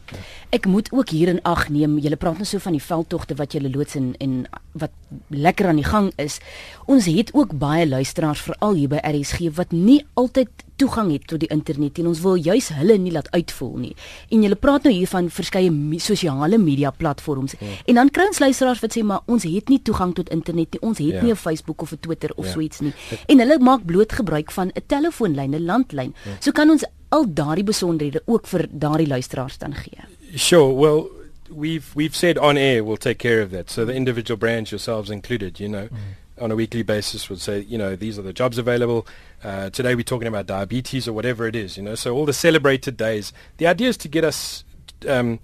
Ek 0.54 0.66
moet 0.66 0.92
ook 0.92 1.08
hier 1.08 1.28
in 1.28 1.42
ag 1.42 1.68
neem. 1.68 1.98
Julle 1.98 2.16
praat 2.16 2.38
nou 2.38 2.46
so 2.46 2.58
van 2.62 2.76
die 2.76 2.83
veldtogte 2.84 3.34
wat 3.34 3.52
julle 3.52 3.70
loods 3.70 3.94
en 3.94 4.14
en 4.18 4.44
wat 4.72 4.90
lekker 5.28 5.68
aan 5.70 5.80
die 5.80 5.86
gang 5.86 6.12
is. 6.16 6.38
Ons 6.86 7.06
het 7.06 7.30
ook 7.34 7.58
baie 7.58 7.86
luisteraars 7.88 8.40
veral 8.40 8.74
hier 8.74 8.88
by 8.88 9.00
RSG 9.02 9.50
wat 9.56 9.72
nie 9.72 10.04
altyd 10.14 10.50
toegang 10.76 11.12
het 11.12 11.26
tot 11.30 11.40
die 11.40 11.50
internet 11.54 11.98
en 12.02 12.08
ons 12.10 12.20
wil 12.24 12.34
juis 12.34 12.68
hulle 12.74 12.96
nie 12.98 13.12
laat 13.14 13.30
uitvoel 13.30 13.76
nie. 13.78 13.92
En 14.34 14.42
julle 14.42 14.58
praat 14.58 14.88
nou 14.88 14.94
hier 14.94 15.10
van 15.10 15.30
verskeie 15.30 15.70
me 15.70 16.00
sosiale 16.02 16.58
media 16.58 16.90
platforms. 16.90 17.54
Ja. 17.60 17.76
En 17.86 18.00
dan 18.00 18.10
kry 18.10 18.26
ons 18.32 18.42
luisteraars 18.42 18.82
wat 18.82 18.96
sê 18.96 19.04
maar 19.06 19.22
ons 19.30 19.46
het 19.46 19.70
nie 19.70 19.80
toegang 19.82 20.14
tot 20.18 20.32
internet 20.34 20.74
nie. 20.74 20.82
Ons 20.82 20.98
het 20.98 21.20
ja. 21.20 21.22
nie 21.22 21.32
'n 21.32 21.36
Facebook 21.36 21.82
of 21.82 21.92
'n 21.92 22.00
Twitter 22.00 22.30
of 22.36 22.46
ja. 22.46 22.52
so 22.52 22.60
iets 22.60 22.80
nie. 22.80 22.92
En 23.26 23.38
hulle 23.38 23.58
maak 23.58 23.84
bloot 23.84 24.12
gebruik 24.12 24.50
van 24.50 24.70
'n 24.74 24.82
telefoonlyn, 24.86 25.54
'n 25.54 25.64
landlyn. 25.64 26.14
Ja. 26.24 26.30
So 26.40 26.50
kan 26.50 26.70
ons 26.70 26.84
al 27.08 27.26
daardie 27.28 27.64
besonderhede 27.64 28.22
ook 28.26 28.46
vir 28.46 28.66
daardie 28.70 29.06
luisteraars 29.06 29.58
dan 29.58 29.74
gee. 29.74 30.00
Sure. 30.34 30.74
Well, 30.74 31.10
we've 31.54 31.94
we've 31.94 32.14
said 32.14 32.38
on 32.38 32.56
air 32.56 32.84
we'll 32.84 32.96
take 32.96 33.18
care 33.18 33.40
of 33.40 33.50
that. 33.52 33.70
So 33.70 33.84
the 33.84 33.94
individual 33.94 34.36
brands 34.36 34.72
yourselves 34.72 35.10
included, 35.10 35.60
you 35.60 35.68
know. 35.68 35.88
Mm. 35.88 35.98
on 36.40 36.50
a 36.50 36.56
weekly 36.56 36.82
basis 36.82 37.30
would 37.30 37.40
say, 37.40 37.60
you 37.60 37.78
know, 37.78 37.94
these 37.94 38.18
are 38.18 38.22
the 38.22 38.32
jobs 38.32 38.58
available. 38.58 39.06
Uh, 39.44 39.70
today 39.70 39.94
we're 39.94 40.02
talking 40.02 40.26
about 40.26 40.46
diabetes 40.46 41.06
or 41.06 41.12
whatever 41.12 41.46
it 41.46 41.54
is, 41.54 41.76
you 41.76 41.82
know. 41.82 41.94
So 41.94 42.12
all 42.14 42.26
the 42.26 42.32
celebrated 42.32 42.96
days. 42.96 43.32
The 43.58 43.68
idea 43.68 43.88
is 43.90 43.96
to 43.98 44.08
get 44.08 44.24
us, 44.24 44.64
um, 45.08 45.38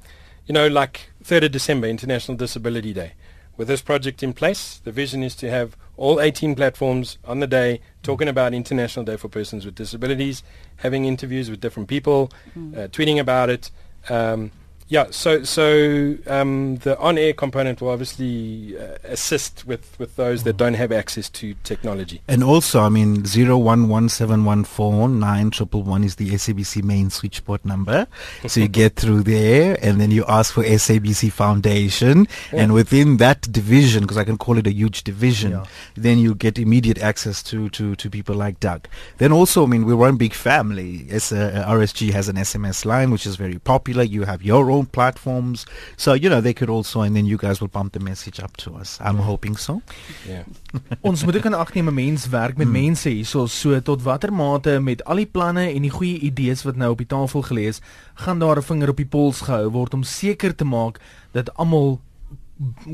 you 0.46 0.52
know, 0.52 0.66
like 0.66 1.10
3rd 1.22 1.44
of 1.44 1.52
December, 1.52 1.86
International 1.86 2.36
Disability 2.36 2.92
Day. 2.92 3.12
With 3.56 3.68
this 3.68 3.82
project 3.82 4.22
in 4.22 4.32
place, 4.32 4.80
the 4.82 4.90
vision 4.90 5.22
is 5.22 5.36
to 5.36 5.50
have 5.50 5.76
all 5.96 6.20
18 6.20 6.54
platforms 6.54 7.18
on 7.24 7.40
the 7.40 7.46
day 7.46 7.82
talking 8.02 8.26
about 8.26 8.54
International 8.54 9.04
Day 9.04 9.16
for 9.16 9.28
Persons 9.28 9.66
with 9.66 9.74
Disabilities, 9.74 10.42
having 10.76 11.04
interviews 11.04 11.50
with 11.50 11.60
different 11.60 11.88
people, 11.88 12.32
mm. 12.56 12.76
uh, 12.76 12.88
tweeting 12.88 13.20
about 13.20 13.50
it. 13.50 13.70
Um, 14.08 14.50
yeah, 14.90 15.06
so 15.10 15.44
so 15.44 16.16
um, 16.26 16.76
the 16.78 16.98
on-air 16.98 17.32
component 17.32 17.80
will 17.80 17.90
obviously 17.90 18.76
uh, 18.76 18.96
assist 19.04 19.64
with, 19.64 19.96
with 20.00 20.16
those 20.16 20.42
that 20.42 20.56
don't 20.56 20.74
have 20.74 20.90
access 20.90 21.28
to 21.30 21.54
technology. 21.62 22.22
And 22.26 22.42
also, 22.42 22.80
I 22.80 22.88
mean, 22.88 23.24
zero 23.24 23.56
one 23.56 23.88
one 23.88 24.08
seven 24.08 24.44
one 24.44 24.64
four 24.64 25.08
nine 25.08 25.50
triple 25.50 25.84
one 25.84 26.02
is 26.02 26.16
the 26.16 26.30
SABC 26.30 26.82
main 26.82 27.08
switchboard 27.08 27.64
number. 27.64 28.08
so 28.48 28.58
you 28.58 28.66
get 28.66 28.96
through 29.00 29.22
there, 29.22 29.78
and 29.80 30.00
then 30.00 30.10
you 30.10 30.24
ask 30.26 30.52
for 30.52 30.64
SABC 30.64 31.30
Foundation, 31.30 32.26
yeah. 32.52 32.62
and 32.62 32.74
within 32.74 33.18
that 33.18 33.42
division, 33.52 34.02
because 34.02 34.18
I 34.18 34.24
can 34.24 34.38
call 34.38 34.58
it 34.58 34.66
a 34.66 34.72
huge 34.72 35.04
division, 35.04 35.52
yeah. 35.52 35.64
then 35.94 36.18
you 36.18 36.34
get 36.34 36.58
immediate 36.58 36.98
access 36.98 37.44
to, 37.44 37.68
to, 37.70 37.94
to 37.94 38.10
people 38.10 38.34
like 38.34 38.58
Doug. 38.58 38.88
Then 39.18 39.30
also, 39.30 39.62
I 39.62 39.66
mean, 39.68 39.86
we're 39.86 39.94
one 39.94 40.16
big 40.16 40.34
family. 40.34 41.06
As, 41.10 41.30
uh, 41.30 41.64
RSG 41.68 42.10
has 42.10 42.28
an 42.28 42.34
SMS 42.34 42.84
line, 42.84 43.12
which 43.12 43.24
is 43.24 43.36
very 43.36 43.60
popular. 43.60 44.02
You 44.02 44.24
have 44.24 44.42
your 44.42 44.68
own 44.68 44.79
own 44.80 44.88
platforms. 44.90 45.66
So, 45.96 46.14
you 46.14 46.28
know, 46.28 46.40
they 46.40 46.52
could 46.52 46.70
also, 46.70 47.02
and 47.02 47.14
then 47.14 47.26
you 47.26 47.36
guys 47.36 47.60
will 47.60 47.68
pump 47.68 47.92
the 47.92 48.00
message 48.00 48.40
up 48.40 48.56
to 48.58 48.74
us. 48.80 48.98
I'm 49.00 49.18
hoping 49.18 49.56
so. 49.56 49.82
Yeah. 50.28 50.44
Ons 51.08 51.24
moet 51.24 51.36
ook 51.36 51.44
in 51.44 51.54
ag 51.54 51.74
neem 51.74 51.88
'n 51.88 51.94
mens 51.94 52.28
werk 52.28 52.56
met 52.56 52.66
hmm. 52.66 52.84
mense 52.84 53.08
hierso 53.08 53.46
so 53.46 53.80
tot 53.80 54.02
watter 54.02 54.32
mate 54.32 54.80
met 54.80 55.04
al 55.04 55.16
die 55.16 55.26
planne 55.26 55.66
en 55.74 55.82
die 55.82 55.90
goeie 55.90 56.18
idees 56.18 56.62
wat 56.62 56.76
nou 56.76 56.90
op 56.90 57.02
die 57.02 57.06
tafel 57.06 57.42
gelê 57.42 57.66
is, 57.72 57.80
gaan 58.14 58.38
daar 58.38 58.56
'n 58.56 58.62
vinger 58.62 58.88
op 58.88 58.96
die 58.96 59.10
pols 59.16 59.40
gehou 59.40 59.70
word 59.70 59.94
om 59.94 60.02
seker 60.02 60.54
te 60.54 60.64
maak 60.64 61.00
dat 61.32 61.54
almal 61.54 62.00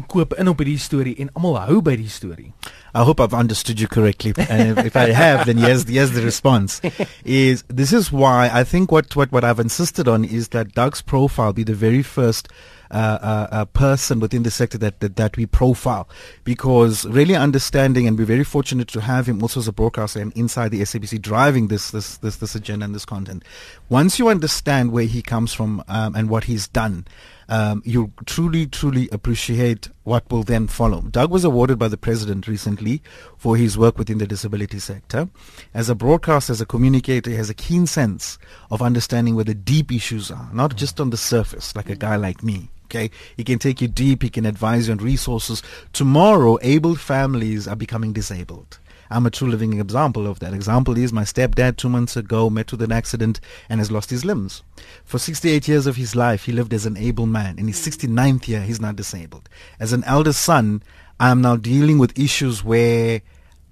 koop 0.07 0.35
in 0.39 0.49
op 0.49 0.61
hierdie 0.63 0.79
storie 0.79 1.15
en 1.23 1.31
almal 1.35 1.57
hou 1.67 1.81
by 1.83 1.97
die 1.99 2.11
storie. 2.11 2.53
I 2.95 3.03
hope 3.05 3.21
I've 3.21 3.35
understood 3.35 3.81
you 3.81 3.89
correctly. 3.89 4.33
And 4.49 4.79
if 4.79 4.97
I 4.97 5.11
have, 5.11 5.47
then 5.47 5.59
yes, 5.59 5.85
yes, 5.89 6.11
the 6.11 6.23
response 6.23 6.81
is 7.25 7.65
this 7.69 7.93
is 7.93 8.13
why 8.13 8.49
I 8.53 8.65
think 8.65 8.93
what, 8.93 9.17
what, 9.17 9.33
what 9.33 9.45
I've 9.45 9.61
insisted 9.61 10.09
on 10.09 10.25
is 10.25 10.49
that 10.49 10.75
Doug's 10.75 11.03
profile 11.03 11.53
be 11.53 11.65
the 11.65 11.75
very 11.75 12.03
first 12.03 12.49
uh, 12.91 13.65
person 13.67 14.21
within 14.21 14.43
the 14.43 14.51
sector 14.51 14.79
that, 14.79 15.01
that, 15.01 15.17
that 15.17 15.37
we 15.37 15.47
profile 15.47 16.09
because 16.45 17.05
really 17.07 17.35
understanding 17.35 18.07
and 18.07 18.19
we're 18.19 18.25
very 18.25 18.45
fortunate 18.45 18.89
to 18.89 19.01
have 19.01 19.27
him 19.27 19.43
also 19.43 19.61
as 19.61 19.69
a 19.69 19.73
broadcaster 19.73 20.21
and 20.21 20.33
inside 20.35 20.71
the 20.71 20.81
SABC 20.81 21.21
driving 21.21 21.69
this 21.69 21.91
this 21.91 22.19
this, 22.19 22.37
this 22.37 22.55
agenda 22.55 22.85
and 22.85 22.95
this 22.95 23.05
content. 23.05 23.43
Once 23.89 24.19
you 24.19 24.29
understand 24.29 24.93
where 24.93 25.05
he 25.05 25.23
comes 25.23 25.53
from 25.53 25.83
um, 25.89 26.15
and 26.15 26.29
what 26.29 26.45
he's 26.45 26.69
done, 26.69 27.07
um, 27.49 27.83
you 27.85 28.13
truly, 28.25 28.67
truly 28.67 29.09
appreciate 29.13 29.89
what 30.05 30.31
will 30.31 30.43
then 30.43 30.67
follow. 30.67 31.03
Doug 31.03 31.31
was 31.31 31.45
awarded 31.45 31.79
by 31.79 31.89
the 31.89 31.97
president 31.97 32.49
recently 32.49 33.03
for 33.37 33.57
his 33.57 33.79
work 33.79 33.99
within 33.99 34.19
the 34.19 34.27
disability 34.27 34.79
sector. 34.79 35.29
As 35.73 35.89
a 35.89 35.95
broadcaster, 35.95 36.53
as 36.53 36.61
a 36.61 36.67
communicator, 36.67 37.31
he 37.31 37.37
has 37.37 37.51
a 37.51 37.55
keen 37.55 37.87
sense 37.87 38.39
of 38.71 38.83
understanding 38.83 39.35
where 39.35 39.45
the 39.45 39.55
deep 39.55 39.93
issues 39.93 40.31
are, 40.31 40.49
not 40.53 40.77
just 40.77 41.01
on 41.01 41.11
the 41.11 41.17
surface, 41.17 41.75
like 41.77 41.89
a 41.89 41.97
guy 41.97 42.17
like 42.17 42.43
me. 42.43 42.71
Okay, 42.87 43.11
he 43.37 43.43
can 43.43 43.59
take 43.59 43.81
you 43.81 43.89
deep. 43.89 44.23
He 44.23 44.31
can 44.31 44.47
advise 44.47 44.87
you 44.87 44.93
on 44.93 44.99
resources. 44.99 45.63
Tomorrow, 45.93 46.59
able 46.63 46.95
families 46.95 47.67
are 47.67 47.75
becoming 47.75 48.13
disabled. 48.13 48.79
I'm 49.11 49.27
a 49.27 49.31
true 49.31 49.49
living 49.49 49.79
example 49.81 50.27
of 50.27 50.39
that. 50.39 50.53
Example 50.53 50.97
is 50.97 51.13
my 51.13 51.23
stepdad 51.23 51.77
two 51.77 51.89
months 51.89 52.17
ago 52.17 52.49
met 52.49 52.71
with 52.71 52.83
an 52.83 52.93
accident 52.93 53.41
and 53.69 53.81
has 53.81 53.91
lost 53.91 54.11
his 54.11 54.25
limbs. 54.25 54.63
For 55.05 55.19
68 55.19 55.67
years 55.69 55.87
of 55.87 55.97
his 55.97 56.17
life, 56.17 56.45
he 56.45 56.53
lived 56.53 56.73
as 56.73 56.87
an 56.87 56.97
able 56.97 57.27
man. 57.27 57.59
In 57.59 57.67
his 57.67 57.79
69th 57.85 58.49
year, 58.49 58.63
he's 58.63 58.81
not 58.81 58.97
disabled. 58.97 59.49
As 59.79 59.93
an 59.93 60.05
elder 60.05 60.33
son, 60.33 60.83
I 61.19 61.31
am 61.31 61.41
now 61.41 61.57
dealing 61.57 61.99
with 61.99 62.19
issues 62.19 62.63
where 62.63 63.23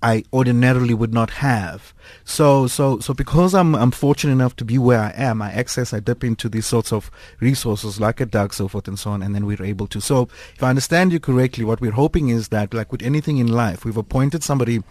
I 0.04 0.22
ordinarily 0.34 0.92
would 0.92 1.14
not 1.14 1.30
have. 1.30 1.94
So, 2.24 2.66
so, 2.66 2.98
so 2.98 3.14
because 3.14 3.54
I'm, 3.54 3.74
I'm 3.74 3.90
fortunate 3.90 4.34
enough 4.34 4.54
to 4.56 4.64
be 4.64 4.76
where 4.76 5.00
I 5.00 5.14
am, 5.16 5.40
I 5.40 5.50
access, 5.50 5.94
I 5.94 6.00
dip 6.00 6.22
into 6.22 6.50
these 6.50 6.66
sorts 6.66 6.92
of 6.92 7.10
resources 7.40 7.98
like 7.98 8.20
a 8.20 8.26
Doug, 8.26 8.52
so 8.52 8.68
forth 8.68 8.86
and 8.86 8.98
so 8.98 9.12
on, 9.12 9.22
and 9.22 9.34
then 9.34 9.46
we're 9.46 9.62
able 9.62 9.86
to. 9.86 10.02
So, 10.02 10.28
if 10.54 10.62
I 10.62 10.68
understand 10.68 11.10
you 11.10 11.20
correctly, 11.20 11.64
what 11.64 11.80
we're 11.80 11.92
hoping 11.92 12.28
is 12.28 12.48
that, 12.48 12.74
like 12.74 12.92
with 12.92 13.02
anything 13.02 13.38
in 13.38 13.48
life, 13.48 13.86
we've 13.86 13.96
appointed 13.96 14.44
somebody 14.44 14.82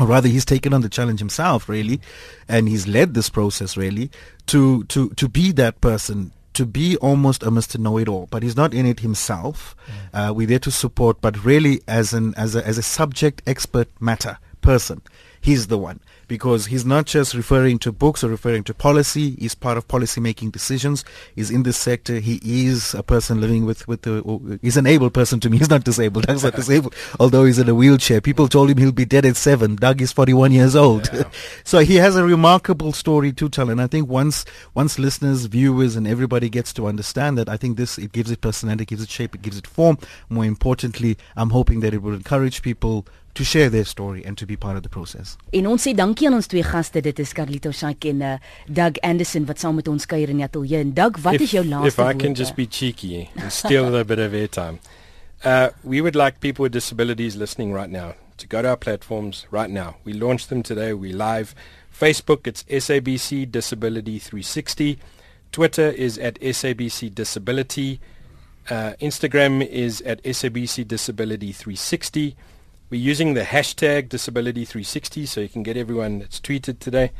or 0.00 0.06
rather 0.06 0.28
he's 0.28 0.46
taken 0.46 0.72
on 0.72 0.80
the 0.80 0.88
challenge 0.88 1.18
himself 1.18 1.68
really 1.68 2.00
and 2.48 2.68
he's 2.68 2.86
led 2.86 3.14
this 3.14 3.28
process 3.28 3.76
really 3.76 4.12
to 4.46 4.84
to 4.84 5.08
to 5.10 5.28
be 5.28 5.50
that 5.50 5.80
person 5.80 6.30
to 6.58 6.66
be 6.66 6.96
almost 6.96 7.44
a 7.44 7.52
Mr. 7.52 7.78
Know-it-all, 7.78 8.26
but 8.32 8.42
he's 8.42 8.56
not 8.56 8.74
in 8.74 8.84
it 8.84 8.98
himself. 8.98 9.76
Mm. 10.12 10.30
Uh, 10.30 10.34
we're 10.34 10.48
there 10.48 10.58
to 10.58 10.72
support, 10.72 11.20
but 11.20 11.44
really 11.44 11.80
as 11.86 12.12
an 12.12 12.34
as 12.36 12.56
a 12.56 12.66
as 12.66 12.76
a 12.78 12.82
subject 12.82 13.42
expert 13.46 13.86
matter 14.00 14.38
person, 14.60 15.00
he's 15.40 15.68
the 15.68 15.78
one 15.78 16.00
because 16.28 16.66
he's 16.66 16.84
not 16.84 17.06
just 17.06 17.34
referring 17.34 17.78
to 17.80 17.90
books 17.90 18.22
or 18.22 18.28
referring 18.28 18.62
to 18.64 18.74
policy. 18.74 19.34
He's 19.38 19.54
part 19.54 19.78
of 19.78 19.88
policy 19.88 20.20
making 20.20 20.50
decisions. 20.50 21.04
He's 21.34 21.50
in 21.50 21.62
this 21.62 21.78
sector. 21.78 22.20
He 22.20 22.66
is 22.66 22.94
a 22.94 23.02
person 23.02 23.40
living 23.40 23.64
with, 23.64 23.88
with 23.88 24.02
the, 24.02 24.22
oh, 24.26 24.58
he's 24.60 24.76
an 24.76 24.86
able 24.86 25.10
person 25.10 25.40
to 25.40 25.50
me. 25.50 25.58
He's 25.68 25.70
not 25.70 25.84
disabled. 25.84 26.26
Doug's 26.26 26.44
not 26.44 26.54
disabled, 26.54 26.94
although 27.20 27.44
he's 27.44 27.58
in 27.58 27.68
a 27.68 27.74
wheelchair. 27.74 28.20
People 28.20 28.46
told 28.46 28.70
him 28.70 28.78
he'll 28.78 28.92
be 28.92 29.04
dead 29.04 29.24
at 29.24 29.36
seven. 29.36 29.74
Doug 29.74 30.00
is 30.00 30.12
41 30.12 30.52
years 30.52 30.76
old. 30.76 31.10
Yeah. 31.12 31.24
so 31.64 31.80
he 31.80 31.96
has 31.96 32.14
a 32.14 32.24
remarkable 32.24 32.92
story 32.92 33.32
to 33.32 33.48
tell. 33.48 33.70
And 33.70 33.80
I 33.80 33.88
think 33.88 34.08
once, 34.08 34.44
once 34.74 34.98
listeners, 34.98 35.46
viewers 35.46 35.96
and 35.96 36.06
everybody 36.06 36.48
gets 36.48 36.72
to 36.74 36.86
understand 36.86 37.38
that, 37.38 37.48
I 37.48 37.56
think 37.56 37.76
this, 37.76 37.98
it 37.98 38.12
gives 38.12 38.30
it 38.30 38.40
personality, 38.40 38.82
it 38.82 38.88
gives 38.88 39.02
it 39.02 39.10
shape, 39.10 39.34
it 39.34 39.42
gives 39.42 39.58
it 39.58 39.66
form. 39.66 39.98
More 40.28 40.44
importantly, 40.44 41.16
I'm 41.34 41.50
hoping 41.50 41.80
that 41.80 41.92
it 41.92 42.02
will 42.02 42.14
encourage 42.14 42.62
people 42.62 43.06
to 43.34 43.44
share 43.44 43.68
their 43.68 43.84
story 43.84 44.24
and 44.24 44.38
to 44.38 44.46
be 44.46 44.56
part 44.56 44.76
of 44.76 44.82
the 44.82 44.88
process. 44.88 45.27
En 45.50 45.66
ons 45.70 45.82
sê 45.82 45.94
dankie 45.96 46.28
aan 46.28 46.36
ons 46.38 46.46
twee 46.46 46.62
gaste. 46.62 47.00
Dit 47.04 47.18
is 47.18 47.32
Carlito 47.36 47.72
Shaik 47.72 48.04
en 48.10 48.22
uh, 48.22 48.36
Doug 48.66 49.00
Anderson 49.06 49.46
wat 49.48 49.60
saam 49.62 49.78
met 49.80 49.88
ons 49.88 50.06
kuier 50.06 50.30
in 50.32 50.42
die 50.42 50.46
ateljee. 50.46 50.80
En 50.84 50.94
Doug, 50.94 51.20
wat 51.24 51.38
if, 51.38 51.48
is 51.48 51.56
jou 51.56 51.64
laaste 51.64 51.96
woord? 51.96 52.14
If 52.14 52.16
I 52.16 52.24
can 52.24 52.38
just 52.38 52.56
be 52.56 52.66
cheeky 52.66 53.28
and 53.36 53.52
steal 53.52 53.94
a 53.96 54.04
bit 54.04 54.18
of 54.18 54.32
airtime. 54.32 54.78
Uh, 55.44 55.68
we 55.84 56.00
would 56.00 56.16
like 56.16 56.40
people 56.40 56.64
with 56.64 56.72
disabilities 56.72 57.36
listening 57.36 57.72
right 57.72 57.90
now 57.90 58.14
to 58.38 58.46
go 58.46 58.62
to 58.62 58.68
our 58.68 58.76
platforms 58.76 59.46
right 59.50 59.70
now. 59.70 59.96
We 60.04 60.12
launched 60.12 60.48
them 60.48 60.62
today. 60.62 60.92
We 60.92 61.12
live. 61.12 61.54
Facebook, 61.92 62.46
it's 62.46 62.62
SABC 62.64 63.50
Disability 63.50 64.18
360. 64.18 64.98
Twitter 65.52 65.88
is 65.88 66.18
at 66.18 66.40
SABC 66.40 67.14
Disability. 67.14 68.00
Uh, 68.70 68.92
Instagram 69.00 69.66
is 69.66 70.02
at 70.02 70.22
SABC 70.22 70.86
Disability 70.86 71.52
360. 71.52 72.36
We're 72.90 73.10
using 73.10 73.34
the 73.34 73.42
hashtag 73.42 74.08
disability360 74.08 75.28
so 75.28 75.42
you 75.42 75.48
can 75.50 75.62
get 75.62 75.76
everyone 75.76 76.20
that's 76.20 76.40
tweeted 76.40 76.78
today, 76.78 77.12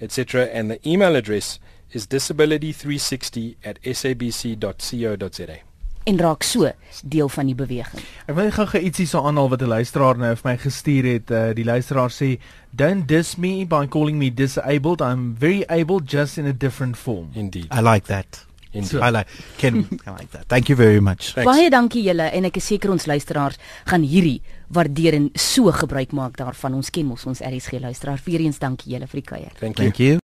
etc. 0.00 0.46
And 0.52 0.70
the 0.70 0.78
email 0.88 1.16
address 1.16 1.58
is 1.90 2.06
disability360 2.06 3.56
at 3.64 3.82
sabc.co.za. 3.82 5.56
En 6.04 6.18
raak 6.18 6.42
so 6.46 6.70
deel 7.02 7.28
van 7.28 7.46
die 7.50 7.56
beweging. 7.58 8.04
Ek 8.30 8.36
wil 8.38 8.52
gou-gou 8.54 8.78
ietsie 8.86 9.08
so 9.10 9.24
aanhaal 9.26 9.50
wat 9.50 9.62
'n 9.66 9.72
luisteraar 9.74 10.18
nou 10.18 10.30
vir 10.36 10.46
my 10.46 10.56
gestuur 10.62 11.04
het. 11.10 11.30
Uh, 11.30 11.50
die 11.58 11.64
luisteraar 11.66 12.12
sê, 12.14 12.38
"Don't 12.70 13.08
diss 13.08 13.34
me 13.36 13.66
by 13.66 13.86
calling 13.88 14.18
me 14.18 14.30
disabled. 14.30 15.00
I'm 15.00 15.34
very 15.34 15.64
able 15.66 15.98
just 16.06 16.38
in 16.38 16.46
a 16.46 16.52
different 16.52 16.96
form." 16.96 17.30
Indeed. 17.34 17.66
I 17.72 17.82
like 17.82 18.06
that. 18.06 18.46
So, 18.84 19.00
I 19.00 19.10
like 19.10 19.28
can 19.58 19.86
I 20.06 20.10
like 20.10 20.30
that. 20.32 20.46
Thank 20.48 20.68
you 20.68 20.76
very 20.76 21.00
much. 21.00 21.32
Thanks. 21.34 21.48
Baie 21.48 21.70
dankie 21.70 22.04
julle 22.04 22.28
en 22.32 22.50
ek 22.50 22.60
is 22.60 22.68
seker 22.74 22.92
ons 22.92 23.06
luisteraars 23.06 23.56
gaan 23.86 24.04
hierdie 24.04 24.42
waardeer 24.68 25.14
en 25.14 25.30
so 25.34 25.72
gebruik 25.72 26.12
maak 26.12 26.36
daarvan. 26.36 26.74
Ons 26.74 26.90
ken 26.90 27.06
mos 27.06 27.26
ons 27.26 27.40
RSG 27.40 27.80
luisteraar. 27.80 28.18
Vierens 28.18 28.58
dankie 28.58 28.92
julle 28.96 29.06
vir 29.06 29.22
die 29.22 29.28
kuier. 29.28 29.52
Thank 29.60 29.78
you. 29.78 29.84
Thank 29.84 30.02
you. 30.02 30.18